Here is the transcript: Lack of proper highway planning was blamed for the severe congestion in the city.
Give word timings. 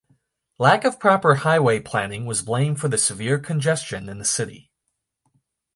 Lack 0.57 0.83
of 0.83 0.99
proper 0.99 1.35
highway 1.35 1.79
planning 1.79 2.25
was 2.25 2.41
blamed 2.41 2.79
for 2.81 2.87
the 2.87 2.97
severe 2.97 3.37
congestion 3.37 4.09
in 4.09 4.17
the 4.17 4.25
city. 4.25 4.71